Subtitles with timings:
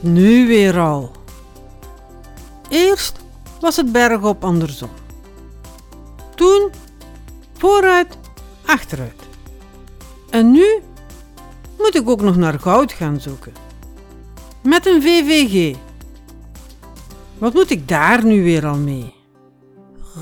[0.00, 1.10] Nu weer al?
[2.68, 3.18] Eerst
[3.60, 4.90] was het bergop andersom.
[6.34, 6.70] Toen
[7.52, 8.18] vooruit,
[8.66, 9.22] achteruit.
[10.30, 10.82] En nu
[11.78, 13.52] moet ik ook nog naar goud gaan zoeken.
[14.62, 15.76] Met een VVG.
[17.38, 19.14] Wat moet ik daar nu weer al mee?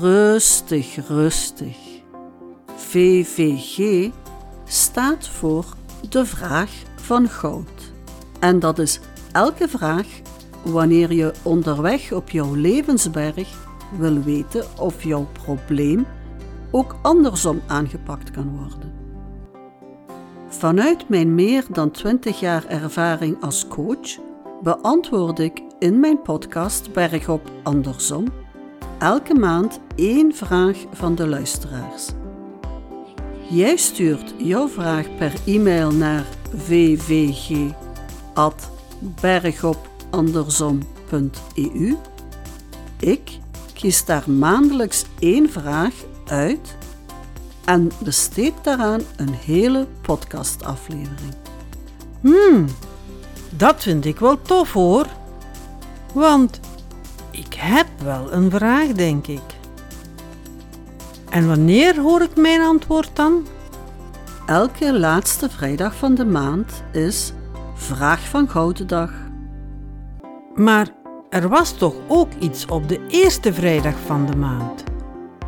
[0.01, 1.77] Rustig, rustig.
[2.75, 4.09] VVG
[4.65, 5.65] staat voor
[6.09, 7.91] de vraag van goud.
[8.39, 8.99] En dat is
[9.31, 10.07] elke vraag
[10.63, 16.05] wanneer je onderweg op jouw levensberg wil weten of jouw probleem
[16.71, 18.93] ook andersom aangepakt kan worden.
[20.47, 24.17] Vanuit mijn meer dan 20 jaar ervaring als coach
[24.63, 28.25] beantwoord ik in mijn podcast Bergop Andersom
[28.99, 32.09] elke maand één vraag van de luisteraars.
[33.49, 36.25] Jij stuurt jouw vraag per e-mail naar
[39.15, 41.97] vvg.bergopandersom.eu.
[42.99, 43.39] Ik
[43.73, 45.93] kies daar maandelijks één vraag
[46.25, 46.77] uit
[47.65, 51.33] en besteed daaraan een hele podcastaflevering.
[52.21, 52.65] Hmm,
[53.49, 55.05] dat vind ik wel tof hoor.
[56.13, 56.59] Want
[57.31, 59.41] ik heb wel een vraag, denk ik.
[61.29, 63.47] En wanneer hoor ik mijn antwoord dan?
[64.45, 67.33] Elke laatste vrijdag van de maand is
[67.79, 69.11] Vraag van Goudendag.
[70.55, 70.89] Maar
[71.29, 74.83] er was toch ook iets op de eerste vrijdag van de maand?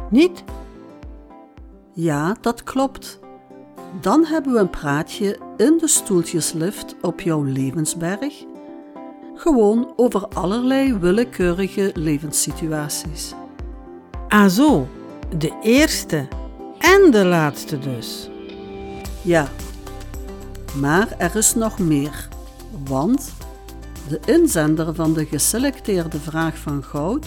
[0.09, 0.43] Niet?
[1.93, 3.19] Ja, dat klopt.
[4.01, 8.45] Dan hebben we een praatje in de stoeltjeslift op jouw levensberg.
[9.35, 13.33] Gewoon over allerlei willekeurige levenssituaties.
[14.27, 14.88] Ah zo,
[15.38, 16.27] de eerste
[16.79, 18.29] en de laatste dus.
[19.22, 19.47] Ja,
[20.79, 22.27] maar er is nog meer,
[22.85, 23.33] want
[24.07, 27.25] de inzender van de geselecteerde vraag van goud